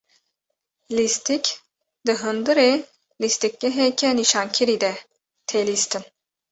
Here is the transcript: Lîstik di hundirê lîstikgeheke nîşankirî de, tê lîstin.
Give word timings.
Lîstik 0.95 1.45
di 2.05 2.13
hundirê 2.21 2.71
lîstikgeheke 3.21 4.09
nîşankirî 4.19 4.77
de, 4.83 4.93
tê 5.47 5.59
lîstin. 5.67 6.03